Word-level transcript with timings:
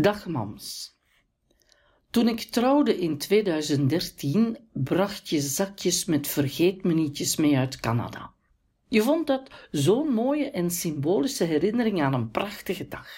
Dag 0.00 0.26
mams. 0.26 0.98
Toen 2.10 2.28
ik 2.28 2.40
trouwde 2.40 2.98
in 2.98 3.18
2013 3.18 4.58
bracht 4.72 5.28
je 5.28 5.40
zakjes 5.40 6.04
met 6.04 6.28
vergeetmenietjes 6.28 7.36
mee 7.36 7.56
uit 7.56 7.80
Canada. 7.80 8.32
Je 8.88 9.02
vond 9.02 9.26
dat 9.26 9.50
zo'n 9.70 10.08
mooie 10.08 10.50
en 10.50 10.70
symbolische 10.70 11.44
herinnering 11.44 12.02
aan 12.02 12.14
een 12.14 12.30
prachtige 12.30 12.88
dag. 12.88 13.08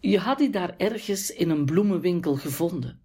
Je 0.00 0.18
had 0.18 0.38
die 0.38 0.50
daar 0.50 0.74
ergens 0.76 1.30
in 1.30 1.50
een 1.50 1.64
bloemenwinkel 1.64 2.34
gevonden. 2.34 3.00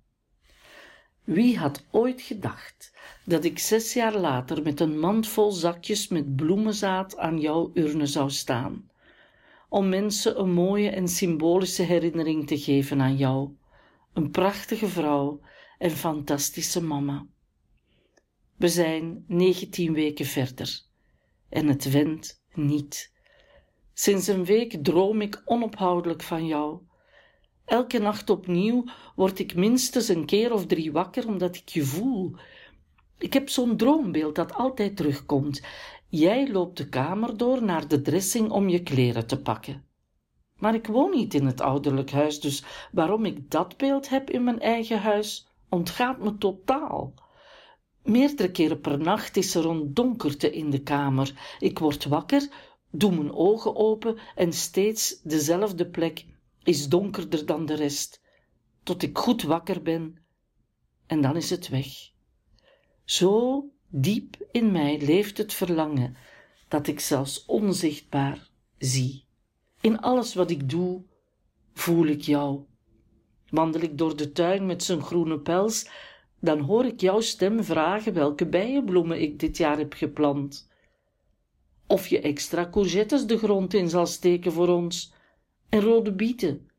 Wie 1.24 1.58
had 1.58 1.84
ooit 1.92 2.22
gedacht 2.22 2.94
dat 3.26 3.44
ik 3.44 3.60
zes 3.60 3.94
jaar 3.94 4.16
later 4.18 4.62
met 4.62 4.80
een 4.80 5.00
mand 5.00 5.28
vol 5.28 5.52
zakjes 5.52 6.08
met 6.08 6.36
bloemenzaad 6.36 7.18
aan 7.18 7.40
jouw 7.40 7.72
urne 7.74 8.06
zou 8.06 8.30
staan, 8.30 8.90
om 9.74 9.90
mensen 9.90 10.40
een 10.40 10.52
mooie 10.52 10.90
en 10.90 11.08
symbolische 11.08 11.84
herinnering 11.84 12.48
te 12.48 12.58
geven 12.58 13.02
aan 13.02 13.16
jou, 13.16 13.50
een 14.14 14.32
prachtige 14.32 14.88
vrouw 14.88 15.40
en 15.78 15.92
fantastische 15.92 16.84
mama. 16.84 17.26
We 18.56 18.68
zijn 18.68 19.24
negentien 19.28 19.94
weken 19.94 20.26
verder 20.26 20.82
en 21.50 21.68
het 21.68 21.92
wendt 21.92 22.44
niet. 22.54 23.14
Sinds 23.94 24.28
een 24.28 24.46
week 24.46 24.84
droom 24.84 25.22
ik 25.22 25.42
onophoudelijk 25.46 26.22
van 26.22 26.46
jou. 26.46 26.80
Elke 27.66 28.00
nacht 28.00 28.30
opnieuw 28.30 28.84
word 29.16 29.40
ik 29.40 29.56
minstens 29.56 30.08
een 30.08 30.26
keer 30.26 30.54
of 30.54 30.66
drie 30.66 30.92
wakker 30.92 31.28
omdat 31.28 31.56
ik 31.56 31.70
je 31.70 31.84
voel. 31.84 32.36
Ik 33.18 33.34
heb 33.34 33.50
zo'n 33.50 33.78
droombeeld 33.78 34.36
dat 34.36 34.54
altijd 34.54 34.98
terugkomt. 34.98 35.62
Jij 36.16 36.52
loopt 36.52 36.78
de 36.78 36.90
kamer 36.90 37.38
door 37.38 37.64
naar 37.64 37.88
de 37.88 38.02
dressing 38.02 38.52
om 38.52 38.70
je 38.70 38.84
kleren 38.84 39.28
te 39.28 39.42
pakken. 39.42 39.86
Maar 40.58 40.76
ik 40.76 40.88
woon 40.88 41.12
niet 41.12 41.34
in 41.34 41.46
het 41.46 41.62
ouderlijk 41.62 42.12
huis, 42.12 42.40
dus 42.40 42.64
waarom 42.92 43.26
ik 43.26 43.52
dat 43.52 43.78
beeld 43.78 44.10
heb 44.10 44.30
in 44.30 44.44
mijn 44.44 44.60
eigen 44.60 45.02
huis, 45.02 45.48
ontgaat 45.70 46.20
me 46.20 46.38
totaal. 46.38 47.14
Meerdere 48.04 48.52
keren 48.52 48.80
per 48.80 49.00
nacht 49.00 49.38
is 49.38 49.56
er 49.56 49.66
een 49.66 49.94
donkerte 49.94 50.52
in 50.52 50.70
de 50.70 50.82
kamer. 50.82 51.56
Ik 51.60 51.80
word 51.80 52.06
wakker, 52.06 52.50
doe 52.90 53.16
mijn 53.16 53.34
ogen 53.34 53.76
open 53.76 54.18
en 54.36 54.54
steeds 54.54 55.22
dezelfde 55.22 55.90
plek 55.90 56.26
is 56.64 56.90
donkerder 56.90 57.46
dan 57.46 57.66
de 57.66 57.76
rest, 57.76 58.22
tot 58.84 59.04
ik 59.04 59.18
goed 59.18 59.44
wakker 59.44 59.82
ben 59.82 60.18
en 61.06 61.22
dan 61.22 61.36
is 61.36 61.50
het 61.50 61.70
weg. 61.70 61.88
Zo 63.04 63.66
diep 63.96 64.36
in 64.52 64.72
mij 64.72 65.02
leeft 65.02 65.38
het 65.38 65.54
verlangen 65.54 66.16
dat 66.68 66.88
ik 66.88 67.00
zelfs 67.00 67.46
onzichtbaar 67.46 68.50
zie. 68.78 69.26
In 69.82 70.00
alles 70.00 70.34
wat 70.34 70.50
ik 70.50 70.70
doe, 70.70 71.02
voel 71.74 72.06
ik 72.06 72.22
jou. 72.22 72.64
Wandel 73.50 73.82
ik 73.82 73.98
door 73.98 74.18
de 74.18 74.32
tuin 74.32 74.66
met 74.66 74.84
zijn 74.84 75.02
groene 75.02 75.40
pels, 75.40 75.90
dan 76.40 76.60
hoor 76.60 76.86
ik 76.86 77.02
jouw 77.02 77.20
stem 77.20 77.64
vragen 77.64 78.14
welke 78.14 78.48
bijenbloemen 78.48 79.22
ik 79.22 79.40
dit 79.40 79.58
jaar 79.58 79.78
heb 79.78 79.94
geplant. 79.94 80.70
Of 81.88 82.08
je 82.08 82.22
extra 82.22 82.70
courgettes 82.70 83.26
de 83.26 83.38
grond 83.38 83.74
in 83.74 83.90
zal 83.90 84.06
steken 84.06 84.52
voor 84.52 84.68
ons, 84.68 85.14
en 85.70 85.82
rode 85.82 86.14
bieten, 86.14 86.70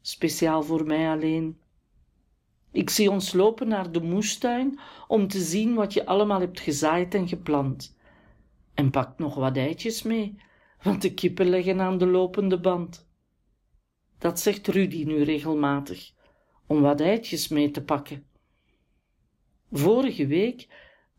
speciaal 0.00 0.62
voor 0.62 0.86
mij 0.86 1.08
alleen. 1.10 1.58
Ik 2.74 2.90
zie 2.90 3.10
ons 3.10 3.32
lopen 3.32 3.68
naar 3.68 3.92
de 3.92 4.00
moestuin 4.00 4.78
om 5.08 5.28
te 5.28 5.40
zien 5.40 5.74
wat 5.74 5.92
je 5.92 6.06
allemaal 6.06 6.40
hebt 6.40 6.60
gezaaid 6.60 7.14
en 7.14 7.28
geplant. 7.28 7.96
En 8.74 8.90
pak 8.90 9.18
nog 9.18 9.34
wat 9.34 9.56
eitjes 9.56 10.02
mee, 10.02 10.36
want 10.82 11.02
de 11.02 11.14
kippen 11.14 11.48
leggen 11.48 11.80
aan 11.80 11.98
de 11.98 12.06
lopende 12.06 12.60
band. 12.60 13.08
Dat 14.18 14.40
zegt 14.40 14.68
Rudy 14.68 15.04
nu 15.04 15.22
regelmatig, 15.22 16.12
om 16.66 16.80
wat 16.80 17.00
eitjes 17.00 17.48
mee 17.48 17.70
te 17.70 17.82
pakken. 17.84 18.26
Vorige 19.70 20.26
week 20.26 20.68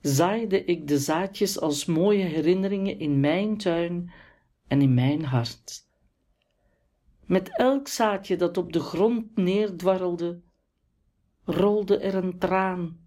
zaaide 0.02 0.66
ik 0.66 0.88
de 0.88 1.00
zaadjes 1.00 1.60
als 1.60 1.86
mooie 1.86 2.24
herinneringen 2.24 3.00
in 3.00 3.20
mijn 3.20 3.58
tuin 3.58 4.12
en 4.68 4.82
in 4.82 4.94
mijn 4.94 5.24
hart. 5.26 5.88
Met 7.26 7.58
elk 7.58 7.88
zaadje 7.88 8.36
dat 8.36 8.58
op 8.58 8.74
de 8.74 8.80
grond 8.80 9.36
neerdwarrelde, 9.36 10.42
rolde 11.46 11.98
er 11.98 12.16
een 12.16 12.40
traan. 12.40 13.00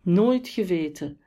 Nooit 0.00 0.48
geweten 0.48 1.20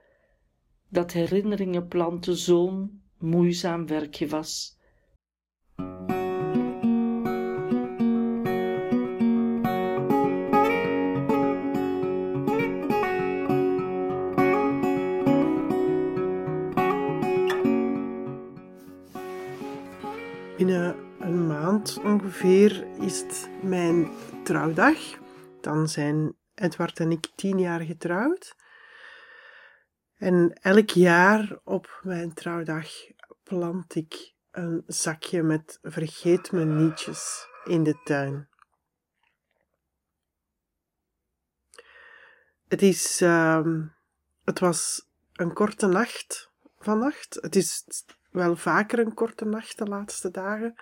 dat 0.90 1.12
herinneringen 1.12 1.88
planten 1.88 2.36
zo'n 2.36 3.02
moeizaam 3.18 3.88
werkje 3.88 4.28
was. 4.28 4.76
Binnen 20.58 20.96
een 21.20 21.48
maand 21.48 22.00
ongeveer 22.04 22.88
is 23.00 23.22
het 23.22 23.50
mijn 23.62 24.08
trouwdag. 24.44 25.26
Dan 25.68 25.88
zijn 25.88 26.36
Edward 26.56 27.00
en 27.00 27.12
ik 27.12 27.32
tien 27.36 27.60
jaar 27.60 27.80
getrouwd. 27.80 28.56
En 30.18 30.54
elk 30.62 30.90
jaar 30.90 31.60
op 31.64 32.00
mijn 32.04 32.34
trouwdag 32.34 32.90
plant 33.44 33.96
ik 33.96 34.34
een 34.52 34.84
zakje 34.86 35.44
met 35.44 35.80
vergeet 35.82 36.52
me 36.52 36.66
nietjes 36.66 37.48
in 37.64 37.84
de 37.84 38.02
tuin. 38.04 38.50
Het 42.68 42.82
is, 42.82 43.22
uh, 43.22 43.68
het 44.44 44.60
was 44.60 45.10
een 45.34 45.54
korte 45.54 45.88
nacht 45.88 46.52
vannacht. 46.80 47.38
Het 47.42 47.56
is 47.56 47.84
wel 48.32 48.56
vaker 48.56 49.00
een 49.00 49.14
korte 49.14 49.46
nacht 49.46 49.78
de 49.78 49.86
laatste 49.86 50.32
dagen. 50.32 50.76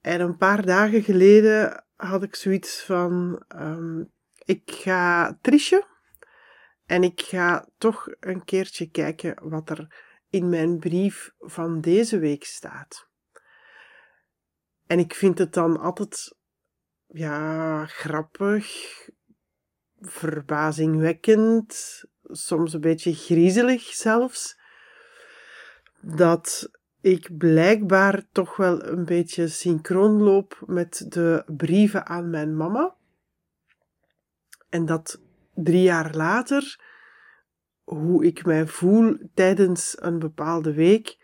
En 0.00 0.20
een 0.20 0.36
paar 0.36 0.66
dagen 0.66 1.02
geleden 1.02 1.84
had 2.06 2.22
ik 2.22 2.34
zoiets 2.34 2.82
van: 2.82 3.44
um, 3.56 4.12
ik 4.44 4.70
ga 4.70 5.38
trichen 5.40 5.86
en 6.86 7.02
ik 7.02 7.20
ga 7.20 7.68
toch 7.78 8.08
een 8.20 8.44
keertje 8.44 8.90
kijken 8.90 9.48
wat 9.48 9.70
er 9.70 9.94
in 10.30 10.48
mijn 10.48 10.78
brief 10.78 11.32
van 11.38 11.80
deze 11.80 12.18
week 12.18 12.44
staat. 12.44 13.08
En 14.86 14.98
ik 14.98 15.14
vind 15.14 15.38
het 15.38 15.52
dan 15.52 15.80
altijd 15.80 16.36
ja, 17.06 17.86
grappig, 17.86 18.66
verbazingwekkend, 20.00 22.02
soms 22.22 22.72
een 22.72 22.80
beetje 22.80 23.14
griezelig 23.14 23.82
zelfs, 23.82 24.60
dat 26.00 26.70
ik 27.02 27.38
blijkbaar 27.38 28.22
toch 28.32 28.56
wel 28.56 28.84
een 28.84 29.04
beetje 29.04 29.48
synchroon 29.48 30.22
loop 30.22 30.62
met 30.66 31.06
de 31.08 31.44
brieven 31.46 32.06
aan 32.06 32.30
mijn 32.30 32.56
mama. 32.56 32.94
En 34.68 34.86
dat 34.86 35.20
drie 35.54 35.82
jaar 35.82 36.14
later, 36.14 36.80
hoe 37.84 38.24
ik 38.24 38.44
mij 38.44 38.66
voel 38.66 39.16
tijdens 39.34 39.96
een 40.00 40.18
bepaalde 40.18 40.72
week, 40.72 41.18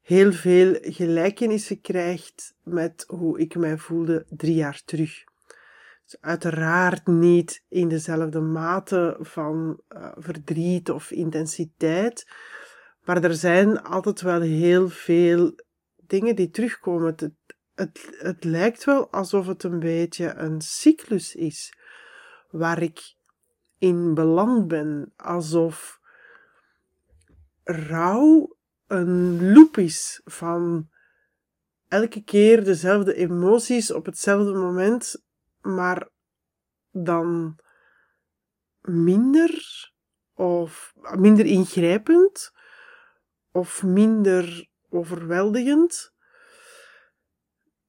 heel 0.00 0.32
veel 0.32 0.78
gelijkenissen 0.80 1.80
krijgt 1.80 2.54
met 2.62 3.04
hoe 3.06 3.38
ik 3.38 3.54
mij 3.54 3.78
voelde 3.78 4.26
drie 4.28 4.54
jaar 4.54 4.82
terug. 4.84 5.24
Dus 6.04 6.16
uiteraard 6.20 7.06
niet 7.06 7.64
in 7.68 7.88
dezelfde 7.88 8.40
mate 8.40 9.16
van 9.20 9.80
uh, 9.88 10.12
verdriet 10.16 10.90
of 10.90 11.10
intensiteit, 11.10 12.30
maar 13.04 13.24
er 13.24 13.34
zijn 13.34 13.82
altijd 13.82 14.20
wel 14.20 14.40
heel 14.40 14.88
veel 14.88 15.54
dingen 15.96 16.36
die 16.36 16.50
terugkomen. 16.50 17.06
Het, 17.06 17.30
het, 17.74 18.16
het 18.18 18.44
lijkt 18.44 18.84
wel 18.84 19.10
alsof 19.10 19.46
het 19.46 19.62
een 19.62 19.78
beetje 19.78 20.34
een 20.34 20.60
cyclus 20.60 21.34
is 21.34 21.78
waar 22.50 22.82
ik 22.82 23.14
in 23.78 24.14
beland 24.14 24.68
ben. 24.68 25.12
Alsof 25.16 26.00
rouw 27.64 28.56
een 28.86 29.52
loop 29.52 29.76
is 29.76 30.20
van 30.24 30.88
elke 31.88 32.24
keer 32.24 32.64
dezelfde 32.64 33.14
emoties 33.14 33.92
op 33.92 34.06
hetzelfde 34.06 34.52
moment, 34.52 35.24
maar 35.60 36.08
dan 36.90 37.58
minder 38.80 39.92
of 40.34 40.94
minder 41.16 41.46
ingrijpend 41.46 42.52
of 43.54 43.82
minder 43.82 44.68
overweldigend. 44.88 46.12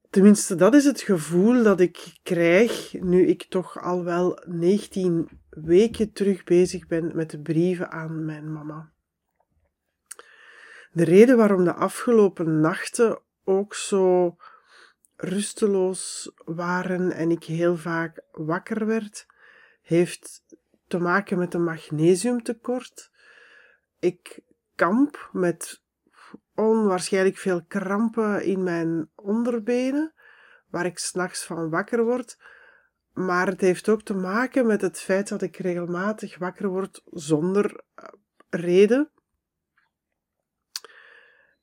Tenminste, 0.09 0.55
dat 0.55 0.73
is 0.73 0.85
het 0.85 1.01
gevoel 1.01 1.63
dat 1.63 1.79
ik 1.79 2.13
krijg 2.23 2.93
nu 2.93 3.27
ik 3.27 3.43
toch 3.43 3.81
al 3.81 4.03
wel 4.03 4.43
19 4.45 5.29
weken 5.49 6.11
terug 6.11 6.43
bezig 6.43 6.87
ben 6.87 7.15
met 7.15 7.29
de 7.29 7.41
brieven 7.41 7.91
aan 7.91 8.25
mijn 8.25 8.53
mama. 8.53 8.91
De 10.91 11.03
reden 11.03 11.37
waarom 11.37 11.63
de 11.63 11.73
afgelopen 11.73 12.59
nachten 12.59 13.21
ook 13.43 13.75
zo 13.75 14.35
rusteloos 15.15 16.31
waren 16.45 17.11
en 17.11 17.31
ik 17.31 17.43
heel 17.43 17.77
vaak 17.77 18.23
wakker 18.31 18.85
werd, 18.85 19.25
heeft 19.81 20.43
te 20.87 20.97
maken 20.97 21.37
met 21.37 21.53
een 21.53 21.63
magnesiumtekort. 21.63 23.11
Ik 23.99 24.43
kamp 24.75 25.29
met 25.31 25.83
onwaarschijnlijk 26.55 27.37
veel 27.37 27.65
krampen 27.65 28.43
in 28.43 28.63
mijn 28.63 29.09
onderbenen, 29.15 30.13
waar 30.69 30.85
ik 30.85 30.97
s'nachts 30.97 31.45
van 31.45 31.69
wakker 31.69 32.03
word. 32.03 32.37
Maar 33.13 33.47
het 33.47 33.61
heeft 33.61 33.89
ook 33.89 34.01
te 34.01 34.13
maken 34.13 34.67
met 34.67 34.81
het 34.81 34.99
feit 34.99 35.27
dat 35.27 35.41
ik 35.41 35.57
regelmatig 35.57 36.37
wakker 36.37 36.67
word 36.67 37.01
zonder 37.05 37.83
eh, 37.95 38.07
reden. 38.49 39.11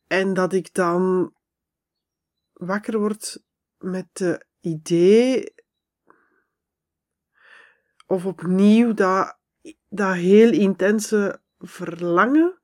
En 0.07 0.35
dat 0.35 0.53
ik 0.53 0.75
dan 0.75 1.35
wakker 2.53 2.99
word 2.99 3.43
met 3.79 4.07
de 4.13 4.45
idee 4.61 5.55
of 8.07 8.27
opnieuw 8.27 8.93
dat, 8.95 9.39
dat 9.89 10.15
heel 10.15 10.53
intense 10.53 11.41
verlangen 11.59 12.62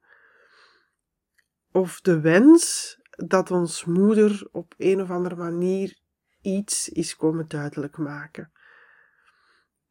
of 1.73 2.01
de 2.01 2.21
wens 2.21 2.97
dat 3.11 3.51
ons 3.51 3.85
moeder 3.85 4.49
op 4.53 4.75
een 4.77 5.01
of 5.01 5.11
andere 5.11 5.37
manier 5.37 5.99
iets 6.41 6.89
is 6.89 7.17
komen 7.17 7.49
duidelijk 7.49 7.97
maken. 7.97 8.53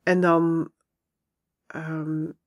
En 0.04 0.22
dan 0.22 0.72
um, 1.76 2.38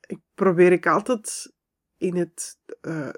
ik 0.00 0.20
probeer 0.34 0.72
ik 0.72 0.86
altijd 0.86 1.52
in 1.96 2.16
het, 2.16 2.58
uh, 2.82 3.10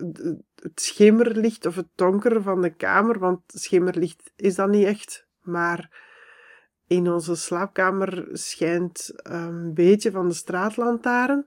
het 0.54 0.80
schemerlicht 0.80 1.66
of 1.66 1.76
het 1.76 1.88
donker 1.94 2.42
van 2.42 2.62
de 2.62 2.74
kamer, 2.74 3.18
want 3.18 3.42
schemerlicht 3.46 4.32
is 4.36 4.54
dat 4.54 4.68
niet 4.68 4.86
echt, 4.86 5.26
maar 5.40 6.10
in 6.86 7.10
onze 7.10 7.36
slaapkamer 7.36 8.28
schijnt 8.32 9.10
een 9.14 9.74
beetje 9.74 10.10
van 10.10 10.28
de 10.28 10.34
straatlantaarn. 10.34 11.46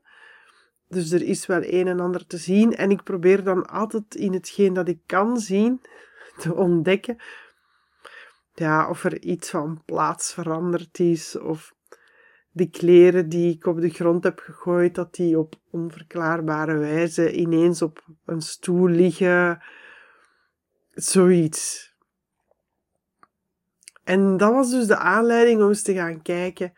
Dus 0.87 1.11
er 1.11 1.21
is 1.21 1.45
wel 1.45 1.61
een 1.63 1.87
en 1.87 1.99
ander 1.99 2.27
te 2.27 2.37
zien. 2.37 2.75
En 2.75 2.91
ik 2.91 3.03
probeer 3.03 3.43
dan 3.43 3.67
altijd 3.67 4.15
in 4.15 4.33
hetgeen 4.33 4.73
dat 4.73 4.87
ik 4.87 4.99
kan 5.05 5.39
zien 5.39 5.81
te 6.41 6.55
ontdekken. 6.55 7.17
Ja, 8.53 8.89
of 8.89 9.03
er 9.03 9.21
iets 9.21 9.49
van 9.49 9.81
plaats 9.85 10.33
veranderd 10.33 10.99
is. 10.99 11.37
Of 11.37 11.73
de 12.51 12.69
kleren 12.69 13.29
die 13.29 13.53
ik 13.53 13.65
op 13.65 13.81
de 13.81 13.89
grond 13.89 14.23
heb 14.23 14.39
gegooid, 14.39 14.95
dat 14.95 15.15
die 15.15 15.39
op 15.39 15.55
onverklaarbare 15.69 16.77
wijze 16.77 17.33
ineens 17.33 17.81
op 17.81 18.03
een 18.25 18.41
stoel 18.41 18.87
liggen. 18.87 19.63
Zoiets. 20.91 21.93
En 24.03 24.37
dat 24.37 24.51
was 24.51 24.71
dus 24.71 24.87
de 24.87 24.97
aanleiding 24.97 25.61
om 25.61 25.67
eens 25.67 25.81
te 25.81 25.93
gaan 25.93 26.21
kijken 26.21 26.73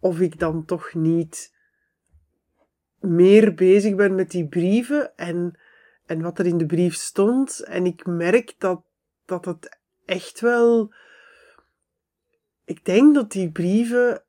of 0.00 0.20
ik 0.20 0.38
dan 0.38 0.64
toch 0.64 0.94
niet 0.94 1.53
meer 3.04 3.54
bezig 3.54 3.94
ben 3.94 4.14
met 4.14 4.30
die 4.30 4.48
brieven 4.48 5.16
en, 5.16 5.58
en 6.06 6.22
wat 6.22 6.38
er 6.38 6.46
in 6.46 6.58
de 6.58 6.66
brief 6.66 6.94
stond. 6.94 7.60
En 7.60 7.86
ik 7.86 8.06
merk 8.06 8.54
dat, 8.58 8.82
dat 9.24 9.44
het 9.44 9.78
echt 10.04 10.40
wel. 10.40 10.94
Ik 12.64 12.84
denk 12.84 13.14
dat 13.14 13.32
die 13.32 13.50
brieven 13.50 14.22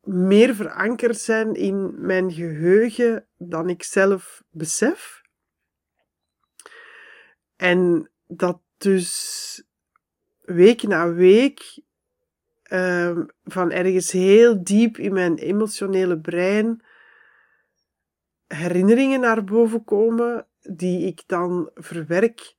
meer 0.00 0.54
verankerd 0.54 1.18
zijn 1.18 1.54
in 1.54 2.06
mijn 2.06 2.32
geheugen 2.32 3.26
dan 3.38 3.68
ik 3.68 3.82
zelf 3.82 4.42
besef. 4.50 5.22
En 7.56 8.10
dat 8.26 8.60
dus 8.76 9.64
week 10.40 10.82
na 10.82 11.12
week 11.12 11.82
uh, 12.72 13.18
van 13.44 13.70
ergens 13.70 14.10
heel 14.10 14.64
diep 14.64 14.98
in 14.98 15.12
mijn 15.12 15.36
emotionele 15.36 16.18
brein 16.18 16.82
herinneringen 18.54 19.20
naar 19.20 19.44
boven 19.44 19.84
komen 19.84 20.46
die 20.60 21.06
ik 21.06 21.22
dan 21.26 21.70
verwerk 21.74 22.54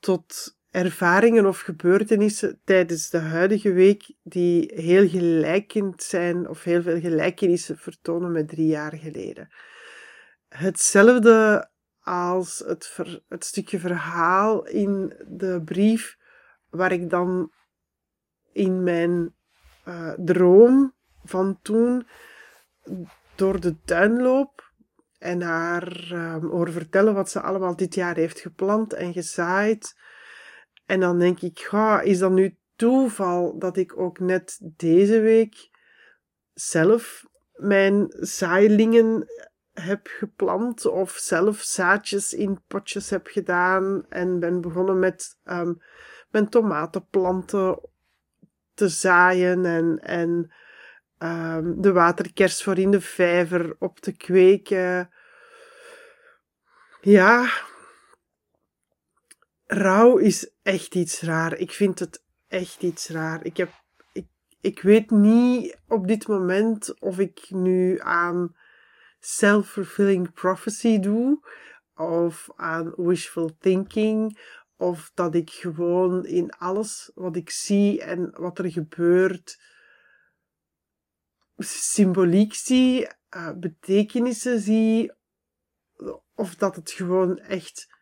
tot 0.00 0.56
ervaringen 0.70 1.46
of 1.46 1.60
gebeurtenissen 1.60 2.60
tijdens 2.64 3.10
de 3.10 3.18
huidige 3.18 3.72
week 3.72 4.14
die 4.22 4.72
heel 4.74 5.08
gelijkend 5.08 6.02
zijn 6.02 6.48
of 6.48 6.62
heel 6.62 6.82
veel 6.82 7.00
gelijkenissen 7.00 7.78
vertonen 7.78 8.32
met 8.32 8.48
drie 8.48 8.66
jaar 8.66 8.96
geleden. 8.96 9.48
Hetzelfde 10.48 11.68
als 12.02 12.58
het, 12.58 12.98
het 13.28 13.44
stukje 13.44 13.78
verhaal 13.78 14.66
in 14.66 15.14
de 15.26 15.62
brief 15.64 16.16
waar 16.70 16.92
ik 16.92 17.10
dan 17.10 17.52
in 18.52 18.82
mijn 18.82 19.34
uh, 19.88 20.12
droom 20.16 20.94
van 21.24 21.58
toen 21.62 22.06
door 23.34 23.60
de 23.60 23.76
tuin 23.84 24.22
loop 24.22 24.63
en 25.24 25.42
haar 25.42 26.10
uh, 26.12 26.36
hoor 26.36 26.72
vertellen 26.72 27.14
wat 27.14 27.30
ze 27.30 27.40
allemaal 27.40 27.76
dit 27.76 27.94
jaar 27.94 28.16
heeft 28.16 28.40
geplant 28.40 28.92
en 28.92 29.12
gezaaid. 29.12 29.96
En 30.86 31.00
dan 31.00 31.18
denk 31.18 31.40
ik, 31.40 31.58
ga, 31.58 32.00
is 32.00 32.18
dat 32.18 32.30
nu 32.30 32.58
toeval 32.76 33.58
dat 33.58 33.76
ik 33.76 33.98
ook 33.98 34.18
net 34.18 34.58
deze 34.62 35.20
week 35.20 35.70
zelf 36.54 37.24
mijn 37.52 38.06
zaailingen 38.08 39.26
heb 39.72 40.06
geplant 40.06 40.86
of 40.86 41.10
zelf 41.10 41.60
zaadjes 41.60 42.32
in 42.32 42.62
potjes 42.66 43.10
heb 43.10 43.26
gedaan 43.26 44.06
en 44.08 44.40
ben 44.40 44.60
begonnen 44.60 44.98
met 44.98 45.38
um, 45.44 45.82
mijn 46.30 46.48
tomatenplanten 46.48 47.80
te 48.74 48.88
zaaien 48.88 49.64
en, 49.64 49.98
en 49.98 50.52
um, 51.18 51.80
de 51.80 51.92
waterkers 51.92 52.62
voor 52.62 52.78
in 52.78 52.90
de 52.90 53.00
vijver 53.00 53.76
op 53.78 54.00
te 54.00 54.12
kweken. 54.12 55.10
Ja, 57.04 57.50
rouw 59.66 60.16
is 60.16 60.50
echt 60.62 60.94
iets 60.94 61.20
raar. 61.20 61.58
Ik 61.58 61.70
vind 61.70 61.98
het 61.98 62.22
echt 62.48 62.82
iets 62.82 63.08
raar. 63.08 63.44
Ik, 63.44 63.56
heb, 63.56 63.70
ik, 64.12 64.26
ik 64.60 64.82
weet 64.82 65.10
niet 65.10 65.78
op 65.88 66.06
dit 66.06 66.28
moment 66.28 67.00
of 67.00 67.18
ik 67.18 67.46
nu 67.50 68.00
aan 68.00 68.56
self-fulfilling 69.20 70.32
prophecy 70.32 70.98
doe 70.98 71.46
of 71.94 72.48
aan 72.56 72.92
wishful 72.96 73.56
thinking 73.58 74.38
of 74.76 75.10
dat 75.14 75.34
ik 75.34 75.50
gewoon 75.50 76.26
in 76.26 76.50
alles 76.50 77.10
wat 77.14 77.36
ik 77.36 77.50
zie 77.50 78.02
en 78.02 78.30
wat 78.40 78.58
er 78.58 78.70
gebeurt 78.70 79.62
symboliek 81.56 82.54
zie, 82.54 83.08
uh, 83.36 83.50
betekenissen 83.56 84.60
zie, 84.60 85.12
of 86.34 86.54
dat 86.54 86.76
het 86.76 86.90
gewoon 86.90 87.38
echt 87.38 87.92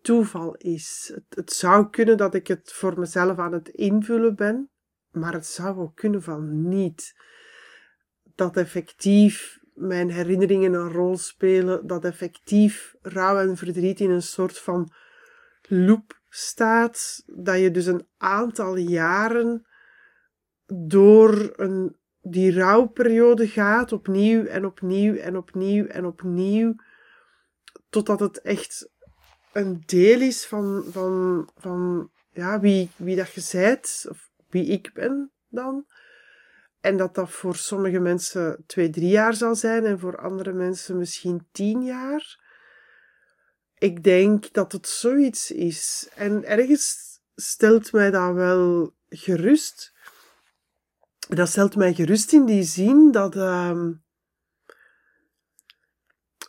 toeval 0.00 0.54
is. 0.54 1.10
Het, 1.14 1.24
het, 1.28 1.52
zou 1.52 1.90
kunnen 1.90 2.16
dat 2.16 2.34
ik 2.34 2.46
het 2.46 2.72
voor 2.72 2.98
mezelf 2.98 3.38
aan 3.38 3.52
het 3.52 3.68
invullen 3.68 4.34
ben, 4.34 4.70
maar 5.10 5.32
het 5.32 5.46
zou 5.46 5.78
ook 5.78 5.96
kunnen 5.96 6.22
van 6.22 6.68
niet. 6.68 7.14
Dat 8.34 8.56
effectief 8.56 9.62
mijn 9.74 10.10
herinneringen 10.10 10.72
een 10.72 10.92
rol 10.92 11.16
spelen, 11.16 11.86
dat 11.86 12.04
effectief 12.04 12.94
rouw 13.02 13.38
en 13.38 13.56
verdriet 13.56 14.00
in 14.00 14.10
een 14.10 14.22
soort 14.22 14.58
van 14.58 14.92
loop 15.68 16.20
staat, 16.28 17.22
dat 17.26 17.58
je 17.58 17.70
dus 17.70 17.86
een 17.86 18.06
aantal 18.16 18.76
jaren 18.76 19.66
door 20.66 21.52
een, 21.56 21.96
die 22.20 22.52
rouwperiode 22.52 23.48
gaat, 23.48 23.92
opnieuw 23.92 24.44
en 24.44 24.64
opnieuw 24.64 25.14
en 25.14 25.36
opnieuw 25.36 25.86
en 25.86 26.04
opnieuw, 26.04 26.74
totdat 27.94 28.20
het 28.20 28.40
echt 28.40 28.88
een 29.52 29.82
deel 29.86 30.20
is 30.20 30.46
van, 30.46 30.84
van, 30.90 31.48
van 31.56 32.10
ja, 32.32 32.60
wie, 32.60 32.90
wie 32.96 33.16
dat 33.16 33.32
je 33.32 33.40
zijt, 33.40 34.06
of 34.08 34.30
wie 34.48 34.66
ik 34.66 34.90
ben 34.92 35.32
dan. 35.48 35.86
En 36.80 36.96
dat 36.96 37.14
dat 37.14 37.30
voor 37.30 37.56
sommige 37.56 37.98
mensen 37.98 38.64
twee, 38.66 38.90
drie 38.90 39.08
jaar 39.08 39.34
zal 39.34 39.54
zijn 39.54 39.84
en 39.84 39.98
voor 39.98 40.18
andere 40.18 40.52
mensen 40.52 40.98
misschien 40.98 41.46
tien 41.52 41.84
jaar 41.84 42.42
ik 43.84 44.02
denk 44.02 44.52
dat 44.52 44.72
het 44.72 44.88
zoiets 44.88 45.50
is. 45.50 46.08
En 46.14 46.44
ergens 46.44 47.18
stelt 47.34 47.92
mij 47.92 48.10
dat 48.10 48.34
wel 48.34 48.94
gerust. 49.08 49.92
Dat 51.28 51.48
stelt 51.48 51.76
mij 51.76 51.94
gerust 51.94 52.32
in 52.32 52.44
die 52.44 52.62
zin 52.62 53.10
dat, 53.10 53.36
uh, 53.36 53.88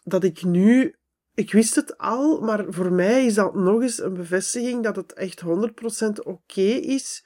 dat 0.03 0.23
ik 0.23 0.43
nu. 0.43 0.95
Ik 1.35 1.51
wist 1.51 1.75
het 1.75 1.97
al, 1.97 2.41
maar 2.41 2.65
voor 2.69 2.91
mij 2.91 3.25
is 3.25 3.33
dat 3.33 3.55
nog 3.55 3.81
eens 3.81 4.01
een 4.01 4.13
bevestiging 4.13 4.83
dat 4.83 4.95
het 4.95 5.13
echt 5.13 5.41
100% 5.41 5.45
oké 6.23 6.61
is 6.61 7.25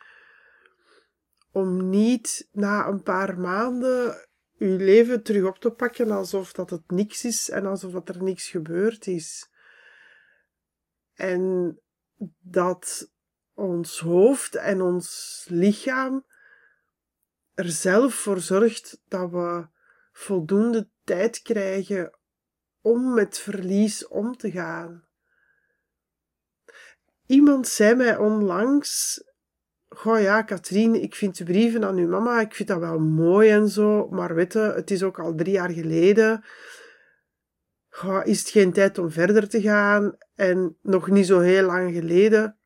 om 1.52 1.90
niet 1.90 2.50
na 2.52 2.88
een 2.88 3.04
paar 3.04 3.40
maanden 3.40 4.28
uw 4.58 4.78
leven 4.78 5.24
terug 5.24 5.44
op 5.48 5.58
te 5.58 5.70
pakken 5.70 6.12
alsof 6.12 6.52
dat 6.52 6.70
het 6.70 6.92
niks 6.92 7.26
is 7.26 7.50
en 7.50 7.66
alsof 7.66 7.92
dat 7.92 8.10
er 8.10 8.24
niks 8.24 8.50
gebeurd 8.50 9.08
is. 9.08 9.50
En 11.14 11.76
dat 12.40 13.12
ons 13.54 14.00
hoofd 14.00 14.56
en 14.56 14.82
ons 14.82 15.46
lichaam 15.50 16.26
er 17.54 17.70
zelf 17.70 18.14
voor 18.14 18.40
zorgt 18.40 19.02
dat 19.08 19.30
we 19.30 19.68
voldoende 20.12 20.90
tijd 21.04 21.42
krijgen 21.42 22.19
om 22.82 23.14
met 23.14 23.40
verlies 23.40 24.08
om 24.08 24.38
te 24.38 24.52
gaan. 24.52 25.04
Iemand 27.26 27.68
zei 27.68 27.96
mij 27.96 28.18
onlangs: 28.18 29.24
Goh 29.90 30.22
ja, 30.22 30.42
Katrien, 30.42 31.02
ik 31.02 31.16
vind 31.16 31.38
de 31.38 31.44
brieven 31.44 31.86
aan 31.86 31.98
uw 31.98 32.08
mama, 32.08 32.42
ik 32.42 32.56
vind 32.56 32.70
dat 32.70 32.80
wel 32.80 33.00
mooi 33.00 33.50
en 33.50 33.70
zo, 33.70 34.08
maar 34.10 34.36
weet 34.36 34.54
het 34.54 34.92
is 34.92 35.04
ook 35.04 35.20
al 35.20 35.36
drie 35.36 35.54
jaar 35.54 35.72
geleden. 35.72 36.44
Goh, 37.90 38.26
is 38.26 38.40
het 38.40 38.50
geen 38.50 38.74
tijd 38.74 38.98
om 38.98 39.12
verder 39.12 39.50
te 39.50 39.62
gaan? 39.62 40.18
En 40.36 40.78
nog 40.82 41.10
niet 41.10 41.26
zo 41.26 41.40
heel 41.40 41.66
lang 41.66 41.94
geleden 41.94 42.60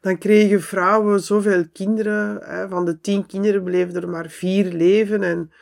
dan 0.00 0.18
kregen 0.18 0.62
vrouwen 0.62 1.20
zoveel 1.20 1.64
kinderen. 1.72 2.38
Hè. 2.42 2.68
Van 2.68 2.84
de 2.84 3.00
tien 3.00 3.26
kinderen 3.26 3.62
bleven 3.62 3.94
er 3.94 4.08
maar 4.08 4.28
vier 4.28 4.72
leven. 4.72 5.22
En 5.22 5.52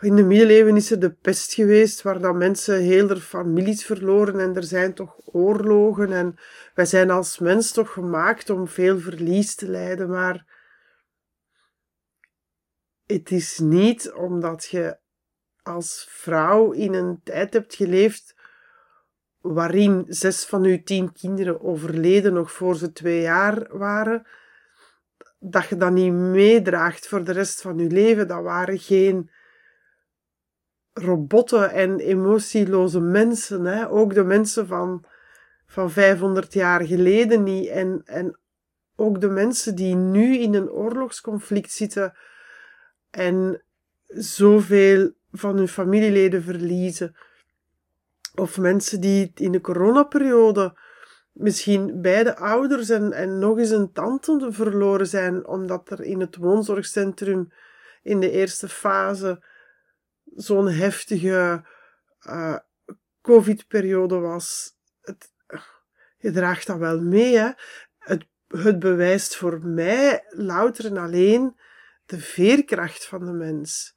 in 0.00 0.16
de 0.16 0.22
middeleeuwen 0.22 0.76
is 0.76 0.90
er 0.90 1.00
de 1.00 1.12
pest 1.12 1.52
geweest, 1.52 2.02
waar 2.02 2.20
dan 2.20 2.36
mensen 2.36 2.80
heel 2.80 3.08
er 3.08 3.20
families 3.20 3.84
verloren. 3.84 4.40
En 4.40 4.56
er 4.56 4.64
zijn 4.64 4.94
toch 4.94 5.16
oorlogen. 5.24 6.12
En 6.12 6.36
wij 6.74 6.86
zijn 6.86 7.10
als 7.10 7.38
mens 7.38 7.72
toch 7.72 7.92
gemaakt 7.92 8.50
om 8.50 8.68
veel 8.68 8.98
verlies 8.98 9.54
te 9.54 9.68
lijden. 9.68 10.08
Maar 10.08 10.46
het 13.06 13.30
is 13.30 13.58
niet 13.58 14.12
omdat 14.12 14.64
je 14.64 14.98
als 15.62 16.06
vrouw 16.10 16.70
in 16.70 16.94
een 16.94 17.20
tijd 17.24 17.52
hebt 17.52 17.74
geleefd 17.74 18.34
waarin 19.40 20.04
zes 20.08 20.44
van 20.44 20.64
uw 20.64 20.82
tien 20.82 21.12
kinderen 21.12 21.60
overleden 21.60 22.32
nog 22.32 22.52
voor 22.52 22.76
ze 22.76 22.92
twee 22.92 23.20
jaar 23.20 23.76
waren, 23.76 24.26
dat 25.38 25.68
je 25.68 25.76
dat 25.76 25.92
niet 25.92 26.12
meedraagt 26.12 27.08
voor 27.08 27.24
de 27.24 27.32
rest 27.32 27.60
van 27.60 27.78
je 27.78 27.90
leven. 27.90 28.28
Dat 28.28 28.42
waren 28.42 28.78
geen 28.78 29.30
robotten 30.98 31.70
en 31.70 31.98
emotieloze 31.98 33.00
mensen. 33.00 33.64
Hè? 33.64 33.90
Ook 33.90 34.14
de 34.14 34.24
mensen 34.24 34.66
van, 34.66 35.04
van 35.66 35.90
500 35.90 36.52
jaar 36.52 36.86
geleden 36.86 37.42
niet. 37.42 37.68
En, 37.68 38.02
en 38.04 38.38
ook 38.96 39.20
de 39.20 39.28
mensen 39.28 39.74
die 39.74 39.94
nu 39.94 40.36
in 40.36 40.54
een 40.54 40.70
oorlogsconflict 40.70 41.72
zitten 41.72 42.14
en 43.10 43.62
zoveel 44.06 45.12
van 45.32 45.56
hun 45.56 45.68
familieleden 45.68 46.42
verliezen. 46.42 47.16
Of 48.34 48.58
mensen 48.58 49.00
die 49.00 49.32
in 49.34 49.52
de 49.52 49.60
coronaperiode 49.60 50.78
misschien 51.32 52.00
beide 52.00 52.36
ouders 52.36 52.90
en, 52.90 53.12
en 53.12 53.38
nog 53.38 53.58
eens 53.58 53.70
een 53.70 53.92
tante 53.92 54.52
verloren 54.52 55.06
zijn, 55.06 55.46
omdat 55.46 55.90
er 55.90 56.00
in 56.02 56.20
het 56.20 56.36
woonzorgcentrum 56.36 57.52
in 58.02 58.20
de 58.20 58.30
eerste 58.30 58.68
fase 58.68 59.44
zo'n 60.36 60.68
heftige 60.68 61.64
uh, 62.26 62.56
COVID-periode 63.22 64.18
was. 64.18 64.76
Het, 65.00 65.32
je 66.18 66.30
draagt 66.30 66.66
dat 66.66 66.78
wel 66.78 67.00
mee, 67.00 67.36
hè. 67.36 67.50
Het, 67.98 68.26
het 68.48 68.78
bewijst 68.78 69.36
voor 69.36 69.66
mij 69.66 70.24
louter 70.28 70.86
en 70.86 70.96
alleen 70.96 71.56
de 72.06 72.18
veerkracht 72.18 73.06
van 73.06 73.24
de 73.24 73.32
mens. 73.32 73.94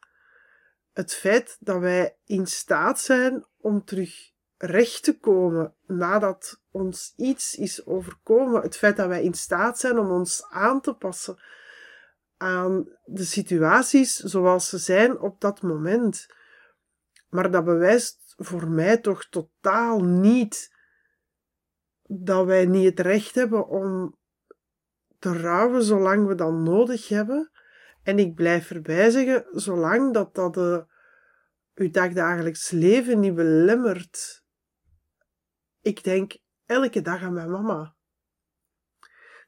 Het 0.94 1.14
feit 1.14 1.58
dat 1.60 1.80
wij 1.80 2.16
in 2.26 2.48
staat 2.48 3.00
zijn 3.00 3.46
om 3.58 3.86
terug 3.86 4.32
recht 4.58 5.04
te 5.04 5.20
komen 5.20 5.74
nadat 5.88 6.62
ons 6.72 7.14
iets 7.16 7.56
is 7.56 7.86
overkomen. 7.86 8.62
Het 8.62 8.78
feit 8.78 8.96
dat 8.96 9.08
wij 9.08 9.24
in 9.24 9.34
staat 9.34 9.80
zijn 9.80 10.00
om 10.00 10.12
ons 10.12 10.46
aan 10.50 10.82
te 10.82 10.94
passen 10.94 11.40
aan 12.40 12.88
de 13.06 13.24
situaties 13.24 14.16
zoals 14.16 14.70
ze 14.70 14.78
zijn 14.78 15.20
op 15.20 15.42
dat 15.42 15.62
moment. 15.62 16.28
Maar 17.30 17.52
dat 17.52 17.66
bewijst 17.66 18.34
voor 18.38 18.68
mij 18.68 18.98
toch 18.98 19.26
totaal 19.26 20.04
niet 20.04 20.76
dat 22.04 22.46
wij 22.46 22.66
niet 22.66 22.86
het 22.86 23.00
recht 23.00 23.36
hebben 23.36 23.68
om 23.68 24.18
te 25.20 25.38
rouwen 25.38 25.84
zolang 25.84 26.28
we 26.28 26.36
dat 26.36 26.54
nodig 26.54 27.08
hebben. 27.08 27.52
En 28.04 28.20
ik 28.20 28.36
blijf 28.36 28.72
erbij 28.72 29.10
zeggen, 29.10 29.46
zolang 29.52 30.14
dat 30.14 30.36
dat 30.36 30.54
de, 30.54 30.86
uw 31.74 31.90
dagdagelijks 31.90 32.70
leven 32.70 33.20
niet 33.20 33.36
belemmert. 33.36 34.44
Ik 35.82 36.04
denk 36.04 36.38
elke 36.66 37.02
dag 37.02 37.22
aan 37.22 37.34
mijn 37.34 37.52
mama. 37.52 37.96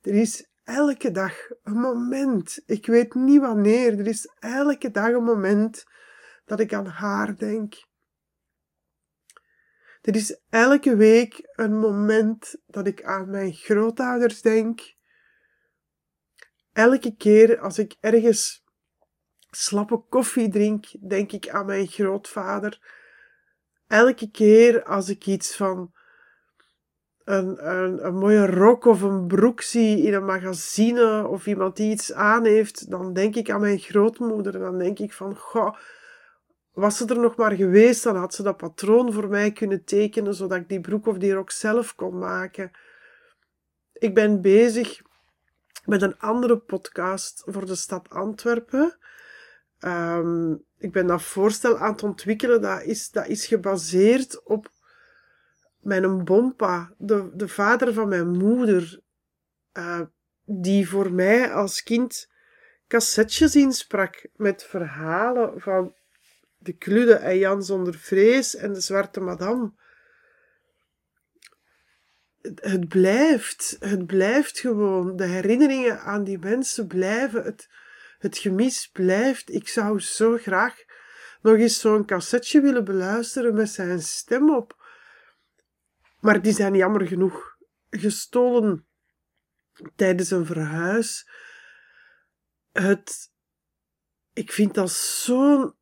Er 0.01 0.13
is 0.13 0.50
elke 0.63 1.11
dag 1.11 1.33
een 1.63 1.79
moment, 1.79 2.61
ik 2.65 2.85
weet 2.85 3.13
niet 3.13 3.41
wanneer, 3.41 3.99
er 3.99 4.07
is 4.07 4.29
elke 4.39 4.91
dag 4.91 5.11
een 5.11 5.23
moment 5.23 5.85
dat 6.45 6.59
ik 6.59 6.73
aan 6.73 6.85
haar 6.85 7.35
denk. 7.37 7.89
Er 10.01 10.15
is 10.15 10.39
elke 10.49 10.95
week 10.95 11.49
een 11.55 11.79
moment 11.79 12.55
dat 12.67 12.87
ik 12.87 13.03
aan 13.03 13.29
mijn 13.29 13.53
grootouders 13.53 14.41
denk. 14.41 14.95
Elke 16.73 17.15
keer 17.15 17.59
als 17.59 17.79
ik 17.79 17.95
ergens 17.99 18.63
slappe 19.49 19.97
koffie 20.09 20.49
drink, 20.49 20.85
denk 21.09 21.31
ik 21.31 21.49
aan 21.49 21.65
mijn 21.65 21.87
grootvader. 21.87 22.99
Elke 23.87 24.31
keer 24.31 24.83
als 24.83 25.09
ik 25.09 25.25
iets 25.25 25.55
van 25.55 25.93
een, 27.25 27.69
een, 27.69 28.05
een 28.05 28.15
mooie 28.15 28.45
rok 28.45 28.85
of 28.85 29.01
een 29.01 29.27
broek 29.27 29.61
zie 29.61 30.01
in 30.01 30.13
een 30.13 30.25
magazine 30.25 31.27
of 31.27 31.47
iemand 31.47 31.75
die 31.75 31.91
iets 31.91 32.13
aan 32.13 32.45
heeft, 32.45 32.89
dan 32.89 33.13
denk 33.13 33.35
ik 33.35 33.49
aan 33.49 33.61
mijn 33.61 33.79
grootmoeder. 33.79 34.51
Dan 34.59 34.77
denk 34.77 34.99
ik 34.99 35.13
van, 35.13 35.35
goh, 35.35 35.75
was 36.71 36.97
ze 36.97 37.05
er 37.05 37.19
nog 37.19 37.35
maar 37.35 37.51
geweest, 37.51 38.03
dan 38.03 38.15
had 38.15 38.33
ze 38.33 38.43
dat 38.43 38.57
patroon 38.57 39.13
voor 39.13 39.27
mij 39.27 39.51
kunnen 39.51 39.83
tekenen, 39.83 40.33
zodat 40.33 40.57
ik 40.57 40.69
die 40.69 40.81
broek 40.81 41.07
of 41.07 41.17
die 41.17 41.33
rok 41.33 41.51
zelf 41.51 41.95
kon 41.95 42.17
maken. 42.17 42.71
Ik 43.93 44.13
ben 44.13 44.41
bezig 44.41 45.01
met 45.85 46.01
een 46.01 46.19
andere 46.19 46.57
podcast 46.57 47.43
voor 47.45 47.65
de 47.65 47.75
stad 47.75 48.09
Antwerpen. 48.09 48.97
Um, 49.79 50.63
ik 50.77 50.91
ben 50.91 51.07
dat 51.07 51.21
voorstel 51.21 51.77
aan 51.77 51.91
het 51.91 52.03
ontwikkelen. 52.03 52.61
Dat 52.61 52.81
is, 52.81 53.09
dat 53.09 53.27
is 53.27 53.45
gebaseerd 53.45 54.43
op 54.43 54.69
mijn 55.81 56.23
bompa, 56.23 56.93
de, 56.97 57.29
de 57.33 57.47
vader 57.47 57.93
van 57.93 58.07
mijn 58.07 58.37
moeder, 58.37 58.99
uh, 59.77 60.01
die 60.45 60.89
voor 60.89 61.11
mij 61.11 61.53
als 61.53 61.83
kind 61.83 62.29
cassettes 62.87 63.55
insprak 63.55 64.25
met 64.35 64.63
verhalen 64.63 65.61
van 65.61 65.95
de 66.57 66.73
Klude 66.73 67.13
en 67.13 67.37
Jan 67.37 67.63
zonder 67.63 67.93
vrees 67.93 68.55
en 68.55 68.73
de 68.73 68.81
Zwarte 68.81 69.19
Madame. 69.19 69.71
Het 72.55 72.87
blijft, 72.87 73.77
het 73.79 74.05
blijft 74.05 74.59
gewoon. 74.59 75.15
De 75.15 75.25
herinneringen 75.25 76.01
aan 76.01 76.23
die 76.23 76.39
mensen 76.39 76.87
blijven. 76.87 77.43
Het, 77.43 77.69
het 78.19 78.37
gemis 78.37 78.89
blijft. 78.93 79.53
Ik 79.53 79.67
zou 79.67 79.99
zo 79.99 80.37
graag 80.37 80.83
nog 81.41 81.57
eens 81.57 81.79
zo'n 81.79 82.05
cassetje 82.05 82.61
willen 82.61 82.83
beluisteren 82.83 83.53
met 83.53 83.69
zijn 83.69 84.01
stem 84.01 84.55
op. 84.55 84.80
Maar 86.21 86.41
die 86.41 86.53
zijn 86.53 86.75
jammer 86.75 87.07
genoeg 87.07 87.57
gestolen 87.89 88.87
tijdens 89.95 90.31
een 90.31 90.45
verhuis. 90.45 91.29
Het, 92.71 93.31
ik 94.33 94.51
vind 94.51 94.73
dat 94.73 94.91
zo'n 94.91 95.75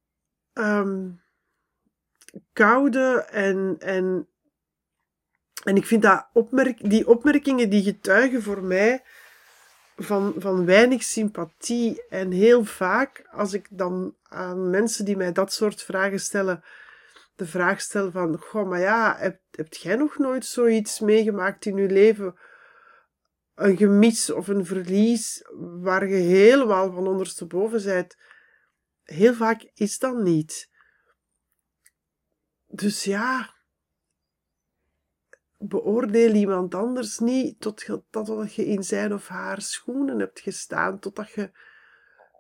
um, 0.54 1.22
koude 2.54 3.26
en, 3.32 3.76
en, 3.80 4.28
en 5.64 5.76
ik 5.76 5.86
vind 5.86 6.02
dat 6.02 6.30
opmerk, 6.34 6.90
die 6.90 7.08
opmerkingen 7.08 7.70
die 7.70 7.84
getuigen 7.84 8.42
voor 8.42 8.64
mij 8.64 9.04
van, 9.96 10.34
van 10.38 10.66
weinig 10.66 11.04
sympathie. 11.04 12.08
En 12.10 12.32
heel 12.32 12.66
vaak, 12.66 13.28
als 13.32 13.54
ik 13.54 13.68
dan 13.70 14.16
aan 14.24 14.70
mensen 14.70 15.06
die 15.06 15.18
mij 15.18 15.32
dat 15.32 15.54
soort 15.54 15.84
vragen 15.84 16.20
stellen, 16.20 16.64
de 17.36 17.46
vraag 17.46 17.82
stel 17.82 18.12
van, 18.12 18.38
goh, 18.38 18.70
maar 18.70 18.80
ja, 18.80 19.18
hebt 19.60 19.78
jij 19.78 19.96
nog 19.96 20.18
nooit 20.18 20.46
zoiets 20.46 21.00
meegemaakt 21.00 21.66
in 21.66 21.76
je 21.76 21.90
leven? 21.90 22.36
Een 23.56 23.78
gemis 23.78 24.30
of 24.30 24.48
een 24.48 24.66
verlies 24.66 25.46
waar 25.82 26.08
je 26.08 26.16
helemaal 26.16 26.92
van 26.92 27.08
ondersteboven 27.08 27.84
bent? 27.84 28.18
Heel 29.04 29.34
vaak 29.34 29.72
is 29.74 30.00
dat 30.00 30.18
niet. 30.18 30.70
Dus 32.66 33.04
ja, 33.04 33.56
beoordeel 35.58 36.34
iemand 36.34 36.76
anders 36.76 37.20
niet 37.20 37.62
totdat 38.10 38.54
je 38.54 38.66
in 38.66 38.84
zijn 38.84 39.14
of 39.14 39.28
haar 39.28 39.62
schoenen 39.62 40.20
hebt 40.20 40.40
gestaan, 40.40 41.00
totdat 41.00 41.30
je 41.32 41.52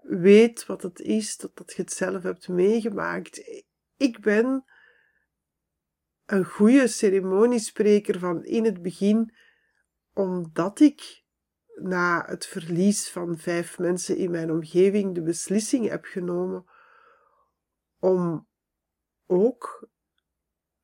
weet 0.02 0.66
wat 0.66 0.82
het 0.82 1.00
is, 1.00 1.36
totdat 1.36 1.74
je 1.74 1.82
het 1.82 1.94
zelf 1.94 2.24
hebt 2.24 2.48
meegemaakt. 2.48 3.64
Ik 3.98 4.20
ben 4.20 4.64
een 6.32 6.46
goede 6.46 6.88
ceremoniespreker 6.88 8.20
van 8.20 8.46
in 8.46 8.66
het 8.66 8.82
begin 8.82 9.34
omdat 10.14 10.80
ik 10.80 11.24
na 11.76 12.26
het 12.26 12.46
verlies 12.46 13.10
van 13.10 13.38
vijf 13.38 13.80
mensen 13.80 14.18
in 14.18 14.32
mijn 14.32 14.52
omgeving 14.52 15.16
de 15.16 15.22
beslissing 15.22 15.88
heb 15.90 16.06
genomen 16.06 16.66
om 18.00 18.48
ook 19.26 19.90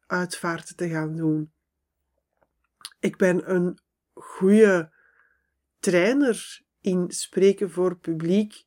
uitvaarten 0.06 0.76
te 0.76 0.90
gaan 0.90 1.16
doen. 1.16 1.54
Ik 3.00 3.18
ben 3.18 3.52
een 3.52 3.80
goede 4.14 4.94
trainer 5.80 6.62
in 6.82 7.12
spreken 7.12 7.72
voor 7.72 7.98
publiek, 7.98 8.66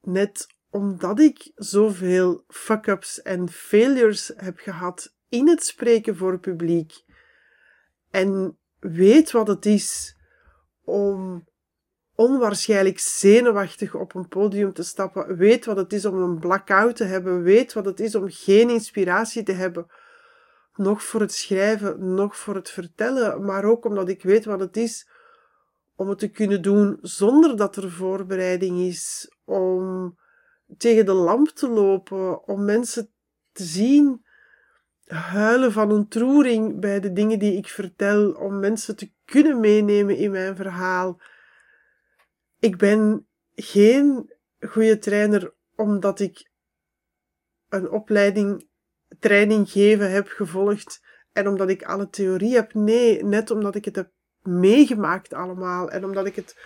net 0.00 0.46
omdat 0.70 1.20
ik 1.20 1.52
zoveel 1.54 2.44
fuck-ups 2.48 3.22
en 3.22 3.48
failures 3.48 4.32
heb 4.36 4.58
gehad 4.58 5.14
in 5.28 5.48
het 5.48 5.64
spreken 5.64 6.16
voor 6.16 6.38
publiek 6.38 7.02
en 8.10 8.58
weet 8.78 9.30
wat 9.30 9.46
het 9.46 9.66
is 9.66 10.16
om 10.84 11.48
onwaarschijnlijk 12.14 12.98
zenuwachtig 12.98 13.94
op 13.94 14.14
een 14.14 14.28
podium 14.28 14.72
te 14.72 14.82
stappen, 14.82 15.36
weet 15.36 15.64
wat 15.64 15.76
het 15.76 15.92
is 15.92 16.04
om 16.04 16.22
een 16.22 16.38
blackout 16.38 16.96
te 16.96 17.04
hebben, 17.04 17.42
weet 17.42 17.72
wat 17.72 17.84
het 17.84 18.00
is 18.00 18.14
om 18.14 18.30
geen 18.30 18.70
inspiratie 18.70 19.42
te 19.42 19.52
hebben, 19.52 19.86
nog 20.74 21.02
voor 21.02 21.20
het 21.20 21.32
schrijven, 21.32 22.14
nog 22.14 22.36
voor 22.36 22.54
het 22.54 22.70
vertellen, 22.70 23.44
maar 23.44 23.64
ook 23.64 23.84
omdat 23.84 24.08
ik 24.08 24.22
weet 24.22 24.44
wat 24.44 24.60
het 24.60 24.76
is 24.76 25.08
om 25.94 26.08
het 26.08 26.18
te 26.18 26.28
kunnen 26.28 26.62
doen 26.62 26.98
zonder 27.00 27.56
dat 27.56 27.76
er 27.76 27.90
voorbereiding 27.90 28.78
is, 28.78 29.32
om 29.44 30.16
tegen 30.76 31.06
de 31.06 31.12
lamp 31.12 31.48
te 31.48 31.68
lopen, 31.68 32.46
om 32.46 32.64
mensen 32.64 33.10
te 33.52 33.64
zien 33.64 34.24
huilen 35.06 35.72
van 35.72 35.92
ontroering 35.92 36.80
bij 36.80 37.00
de 37.00 37.12
dingen 37.12 37.38
die 37.38 37.56
ik 37.56 37.68
vertel, 37.68 38.32
om 38.32 38.58
mensen 38.58 38.96
te 38.96 39.12
kunnen 39.24 39.60
meenemen 39.60 40.16
in 40.16 40.30
mijn 40.30 40.56
verhaal. 40.56 41.20
Ik 42.58 42.76
ben 42.76 43.26
geen 43.54 44.32
goede 44.60 44.98
trainer 44.98 45.54
omdat 45.76 46.20
ik 46.20 46.50
een 47.68 47.90
opleiding 47.90 48.68
training 49.18 49.70
geven 49.70 50.10
heb 50.10 50.28
gevolgd 50.28 51.00
en 51.32 51.48
omdat 51.48 51.68
ik 51.68 51.82
alle 51.82 52.08
theorie 52.08 52.54
heb. 52.54 52.74
Nee, 52.74 53.24
net 53.24 53.50
omdat 53.50 53.74
ik 53.74 53.84
het 53.84 53.96
heb 53.96 54.10
meegemaakt 54.42 55.32
allemaal 55.32 55.90
en 55.90 56.04
omdat 56.04 56.26
ik 56.26 56.36
het 56.36 56.56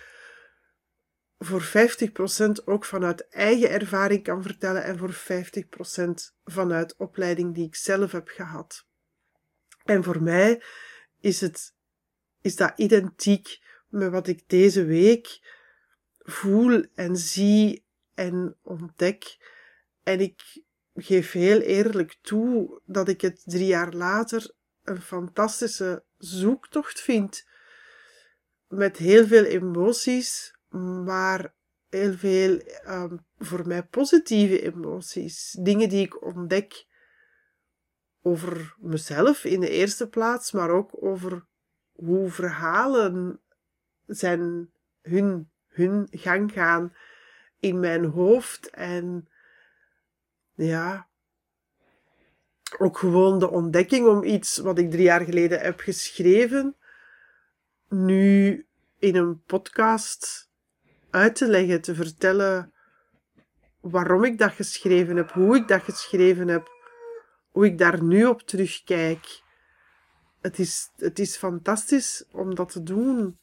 voor 1.37 1.63
50% 1.63 2.63
ook 2.65 2.85
vanuit 2.85 3.27
eigen 3.29 3.69
ervaring 3.69 4.23
kan 4.23 4.41
vertellen 4.41 4.83
en 4.83 4.97
voor 4.97 5.13
50% 5.13 6.33
vanuit 6.43 6.95
opleiding 6.95 7.55
die 7.55 7.65
ik 7.65 7.75
zelf 7.75 8.11
heb 8.11 8.27
gehad. 8.27 8.85
En 9.83 10.03
voor 10.03 10.23
mij 10.23 10.63
is, 11.19 11.41
het, 11.41 11.73
is 12.41 12.55
dat 12.55 12.73
identiek 12.75 13.59
met 13.87 14.11
wat 14.11 14.27
ik 14.27 14.43
deze 14.47 14.85
week 14.85 15.39
voel 16.17 16.85
en 16.95 17.17
zie 17.17 17.85
en 18.13 18.57
ontdek. 18.61 19.37
En 20.03 20.19
ik 20.19 20.63
geef 20.95 21.31
heel 21.31 21.59
eerlijk 21.59 22.17
toe 22.21 22.81
dat 22.85 23.07
ik 23.07 23.21
het 23.21 23.41
drie 23.43 23.65
jaar 23.65 23.93
later 23.93 24.53
een 24.83 25.01
fantastische 25.01 26.03
zoektocht 26.17 27.01
vind. 27.01 27.47
Met 28.67 28.97
heel 28.97 29.27
veel 29.27 29.43
emoties, 29.43 30.54
maar 30.69 31.53
heel 31.89 32.13
veel 32.13 32.61
um, 32.87 33.25
voor 33.37 33.67
mij 33.67 33.83
positieve 33.83 34.61
emoties. 34.61 35.57
Dingen 35.59 35.89
die 35.89 36.05
ik 36.05 36.23
ontdek 36.23 36.85
over 38.21 38.75
mezelf 38.79 39.43
in 39.43 39.59
de 39.59 39.69
eerste 39.69 40.09
plaats, 40.09 40.51
maar 40.51 40.69
ook 40.69 40.89
over 41.03 41.45
hoe 41.91 42.29
verhalen 42.29 43.39
zijn 44.05 44.69
hun, 45.01 45.49
hun 45.67 46.07
gang 46.11 46.51
gaan 46.51 46.95
in 47.59 47.79
mijn 47.79 48.05
hoofd. 48.05 48.69
En 48.69 49.29
ja, 50.53 51.07
ook 52.77 52.97
gewoon 52.97 53.39
de 53.39 53.49
ontdekking 53.49 54.07
om 54.07 54.23
iets 54.23 54.57
wat 54.57 54.77
ik 54.77 54.91
drie 54.91 55.03
jaar 55.03 55.21
geleden 55.21 55.59
heb 55.59 55.79
geschreven, 55.79 56.75
nu 57.89 58.65
in 58.99 59.15
een 59.15 59.43
podcast 59.43 60.49
uit 61.15 61.35
te 61.35 61.47
leggen, 61.47 61.81
te 61.81 61.95
vertellen 61.95 62.73
waarom 63.81 64.23
ik 64.23 64.37
dat 64.37 64.51
geschreven 64.51 65.15
heb, 65.15 65.31
hoe 65.31 65.55
ik 65.55 65.67
dat 65.67 65.81
geschreven 65.81 66.47
heb, 66.47 66.69
hoe 67.49 67.65
ik 67.65 67.77
daar 67.77 68.03
nu 68.03 68.25
op 68.25 68.41
terugkijk. 68.41 69.41
Het 70.41 70.59
is, 70.59 70.91
het 70.95 71.19
is 71.19 71.37
fantastisch 71.37 72.25
om 72.31 72.55
dat 72.55 72.71
te 72.71 72.83
doen. 72.83 73.39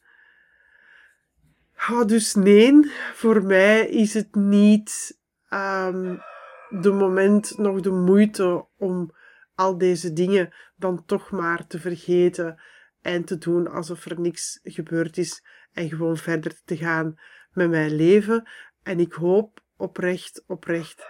Oh, 1.89 2.05
dus 2.05 2.33
nee, 2.33 2.91
voor 3.13 3.43
mij 3.43 3.87
is 3.87 4.13
het 4.13 4.35
niet 4.35 5.19
um, 5.49 6.21
de 6.69 6.91
moment 6.91 7.57
nog 7.57 7.79
de 7.79 7.91
moeite 7.91 8.65
om 8.77 9.15
al 9.55 9.77
deze 9.77 10.13
dingen 10.13 10.53
dan 10.75 11.05
toch 11.05 11.31
maar 11.31 11.67
te 11.67 11.79
vergeten 11.79 12.61
en 13.01 13.23
te 13.23 13.37
doen 13.37 13.67
alsof 13.67 14.05
er 14.05 14.19
niks 14.19 14.59
gebeurd 14.63 15.17
is 15.17 15.43
en 15.71 15.89
gewoon 15.89 16.17
verder 16.17 16.61
te 16.65 16.77
gaan 16.77 17.17
met 17.53 17.69
mijn 17.69 17.95
leven. 17.95 18.47
En 18.83 18.99
ik 18.99 19.13
hoop 19.13 19.63
oprecht, 19.77 20.43
oprecht, 20.47 21.05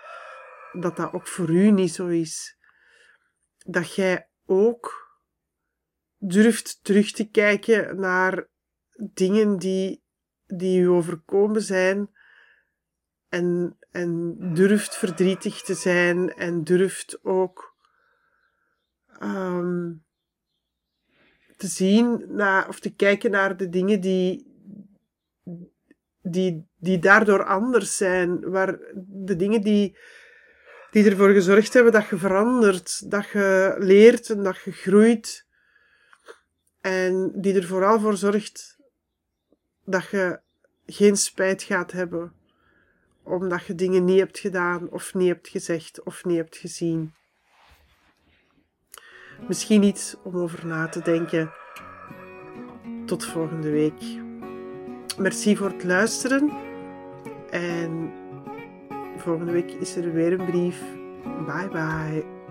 dat 0.71 0.95
dat 0.97 1.13
ook 1.13 1.27
voor 1.27 1.49
u 1.49 1.71
niet 1.71 1.93
zo 1.93 2.07
is. 2.07 2.57
Dat 3.57 3.95
jij 3.95 4.27
ook 4.45 5.11
durft 6.17 6.83
terug 6.83 7.11
te 7.11 7.29
kijken 7.29 7.99
naar 7.99 8.47
dingen 8.95 9.57
die, 9.57 10.03
die 10.45 10.81
u 10.81 10.87
overkomen 10.87 11.61
zijn. 11.61 12.09
En, 13.29 13.77
en 13.91 14.35
durft 14.53 14.95
verdrietig 14.95 15.61
te 15.61 15.73
zijn 15.73 16.33
en 16.33 16.63
durft 16.63 17.23
ook 17.23 17.75
um, 19.21 20.05
te 21.57 21.67
zien 21.67 22.25
naar, 22.27 22.67
of 22.67 22.79
te 22.79 22.95
kijken 22.95 23.31
naar 23.31 23.57
de 23.57 23.69
dingen 23.69 24.01
die, 24.01 24.52
die, 26.23 26.67
die 26.77 26.99
daardoor 26.99 27.43
anders 27.43 27.97
zijn. 27.97 28.49
Waar 28.49 28.79
de 29.05 29.35
dingen 29.35 29.61
die, 29.61 29.97
die 30.91 31.09
ervoor 31.09 31.29
gezorgd 31.29 31.73
hebben 31.73 31.91
dat 31.91 32.07
je 32.07 32.17
verandert, 32.17 33.11
dat 33.11 33.29
je 33.29 33.75
leert 33.77 34.29
en 34.29 34.43
dat 34.43 34.61
je 34.61 34.71
groeit. 34.71 35.45
En 36.81 37.31
die 37.35 37.55
er 37.55 37.67
vooral 37.67 37.99
voor 37.99 38.17
zorgt 38.17 38.77
dat 39.85 40.09
je 40.09 40.39
geen 40.85 41.15
spijt 41.15 41.63
gaat 41.63 41.91
hebben 41.91 42.33
omdat 43.23 43.65
je 43.65 43.75
dingen 43.75 44.05
niet 44.05 44.19
hebt 44.19 44.39
gedaan 44.39 44.89
of 44.89 45.13
niet 45.13 45.27
hebt 45.27 45.47
gezegd 45.47 46.03
of 46.03 46.25
niet 46.25 46.37
hebt 46.37 46.57
gezien. 46.57 47.13
Misschien 49.47 49.83
iets 49.83 50.15
om 50.23 50.35
over 50.35 50.65
na 50.65 50.87
te 50.87 51.01
denken. 51.01 51.51
Tot 53.05 53.25
volgende 53.25 53.69
week. 53.69 54.31
Merci 55.17 55.55
voor 55.55 55.69
het 55.69 55.83
luisteren. 55.83 56.51
En 57.49 58.11
volgende 59.17 59.51
week 59.51 59.71
is 59.71 59.95
er 59.95 60.13
weer 60.13 60.39
een 60.39 60.45
brief. 60.45 60.81
Bye 61.45 61.67
bye. 61.71 62.42